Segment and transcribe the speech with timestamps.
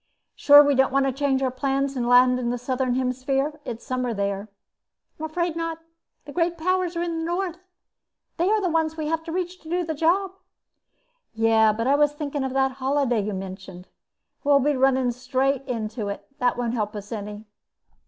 [0.33, 3.59] Sure we don't want to change our plans and land in the southern hemisphere?
[3.65, 4.49] It's summer there."
[5.19, 5.77] "I'm afraid not.
[6.25, 7.59] The great powers are in the north.
[8.37, 10.31] They are the ones we have to reach to do the job."
[11.35, 13.89] "Yeah, but I was thinking of that holiday you mentioned.
[14.43, 16.25] We'll be running straight into it.
[16.39, 17.45] That won't help us any."